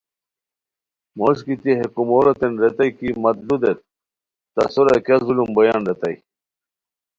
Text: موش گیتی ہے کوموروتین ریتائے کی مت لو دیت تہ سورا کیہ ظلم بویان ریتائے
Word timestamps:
موش 1.17 1.37
گیتی 1.45 1.71
ہے 1.79 1.85
کوموروتین 1.93 2.53
ریتائے 2.61 2.89
کی 2.97 3.07
مت 3.23 3.37
لو 3.47 3.55
دیت 3.61 3.79
تہ 4.53 4.63
سورا 4.73 4.95
کیہ 5.05 5.17
ظلم 5.25 5.49
بویان 5.55 5.81
ریتائے 5.87 6.15